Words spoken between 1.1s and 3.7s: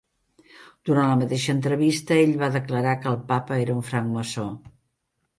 mateixa entrevista, ell va declarar que el Papa